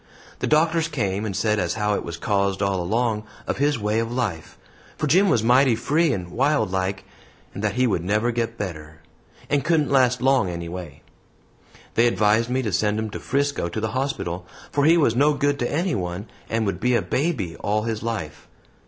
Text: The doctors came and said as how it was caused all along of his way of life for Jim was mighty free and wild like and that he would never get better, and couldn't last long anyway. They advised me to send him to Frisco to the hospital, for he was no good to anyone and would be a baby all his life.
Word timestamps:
The 0.39 0.47
doctors 0.47 0.87
came 0.87 1.25
and 1.25 1.35
said 1.35 1.59
as 1.59 1.75
how 1.75 1.93
it 1.93 2.03
was 2.03 2.17
caused 2.17 2.63
all 2.63 2.81
along 2.81 3.23
of 3.45 3.57
his 3.57 3.77
way 3.77 3.99
of 3.99 4.11
life 4.11 4.57
for 4.97 5.05
Jim 5.05 5.29
was 5.29 5.43
mighty 5.43 5.75
free 5.75 6.11
and 6.11 6.31
wild 6.31 6.71
like 6.71 7.03
and 7.53 7.63
that 7.63 7.75
he 7.75 7.85
would 7.85 8.03
never 8.03 8.31
get 8.31 8.57
better, 8.57 9.01
and 9.47 9.63
couldn't 9.63 9.91
last 9.91 10.19
long 10.19 10.49
anyway. 10.49 11.03
They 11.93 12.07
advised 12.07 12.49
me 12.49 12.63
to 12.63 12.71
send 12.73 12.97
him 12.97 13.11
to 13.11 13.19
Frisco 13.19 13.69
to 13.69 13.79
the 13.79 13.89
hospital, 13.91 14.47
for 14.71 14.85
he 14.85 14.97
was 14.97 15.15
no 15.15 15.35
good 15.35 15.59
to 15.59 15.71
anyone 15.71 16.25
and 16.49 16.65
would 16.65 16.79
be 16.79 16.95
a 16.95 17.03
baby 17.03 17.55
all 17.57 17.83
his 17.83 18.01
life. 18.01 18.47